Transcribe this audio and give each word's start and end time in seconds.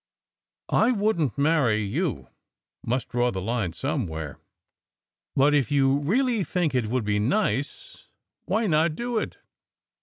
"I 0.87 0.91
wouldn 0.91 1.29
t 1.29 1.35
marry 1.43 1.83
you! 1.83 2.27
Must 2.83 3.07
draw 3.07 3.29
the 3.29 3.39
line 3.39 3.71
somewhere. 3.73 4.39
But 5.35 5.53
if 5.53 5.69
you 5.69 5.99
really 5.99 6.43
think 6.43 6.73
it 6.73 6.87
would 6.87 7.03
be 7.05 7.19
nice, 7.19 8.07
why 8.45 8.65
not 8.65 8.95
do 8.95 9.19
it? 9.19 9.37